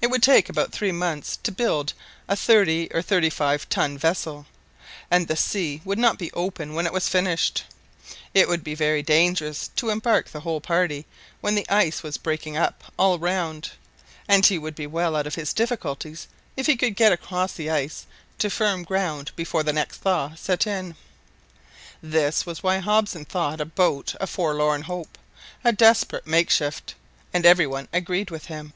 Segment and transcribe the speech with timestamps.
[0.00, 1.92] It would take about three months to build
[2.28, 4.46] a thirty or thirty five ton vessel,
[5.10, 7.64] and the sea would not be open when it was finished.
[8.32, 11.04] It would be very dangerous to embark the whole party
[11.40, 13.72] when the ice was breaking up all round,
[14.28, 17.68] and he would be well out of his difficulties if he could get across the
[17.68, 18.06] ice
[18.38, 20.94] to firm ground before the next thaw set in.
[22.00, 25.18] This was why Hobson thought a boat a forlorn hope,
[25.64, 26.94] a desperate makeshift,
[27.34, 28.74] and every one agreed with him.